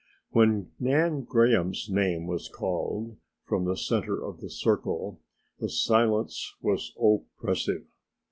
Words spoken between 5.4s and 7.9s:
the silence was oppressive.